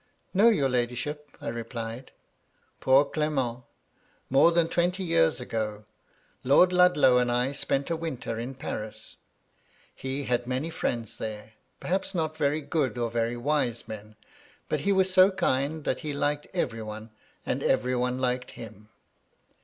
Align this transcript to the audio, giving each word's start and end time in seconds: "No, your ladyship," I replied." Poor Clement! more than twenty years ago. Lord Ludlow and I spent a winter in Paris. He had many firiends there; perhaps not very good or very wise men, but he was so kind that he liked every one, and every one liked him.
"No, 0.33 0.49
your 0.49 0.67
ladyship," 0.67 1.29
I 1.39 1.49
replied." 1.49 2.11
Poor 2.81 3.05
Clement! 3.05 3.65
more 4.31 4.51
than 4.51 4.67
twenty 4.67 5.03
years 5.03 5.39
ago. 5.39 5.85
Lord 6.43 6.73
Ludlow 6.73 7.19
and 7.19 7.31
I 7.31 7.51
spent 7.51 7.91
a 7.91 7.95
winter 7.95 8.39
in 8.39 8.55
Paris. 8.55 9.17
He 9.93 10.23
had 10.23 10.47
many 10.47 10.71
firiends 10.71 11.17
there; 11.17 11.53
perhaps 11.79 12.15
not 12.15 12.35
very 12.35 12.61
good 12.61 12.97
or 12.97 13.11
very 13.11 13.37
wise 13.37 13.87
men, 13.87 14.15
but 14.69 14.79
he 14.81 14.91
was 14.91 15.13
so 15.13 15.29
kind 15.29 15.83
that 15.83 15.99
he 15.99 16.13
liked 16.13 16.47
every 16.51 16.81
one, 16.81 17.11
and 17.45 17.61
every 17.61 17.95
one 17.95 18.17
liked 18.17 18.49
him. 18.57 18.89